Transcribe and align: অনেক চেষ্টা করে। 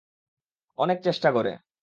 অনেক 0.77 0.97
চেষ্টা 1.03 1.29
করে। 1.31 1.51